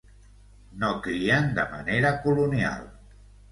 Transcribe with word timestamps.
No 0.83 0.89
crien 1.09 1.53
de 1.61 1.67
manera 1.75 2.15
colonial. 2.27 2.91